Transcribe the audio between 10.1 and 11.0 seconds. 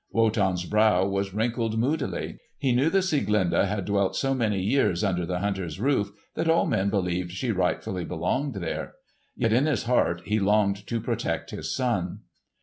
he longed to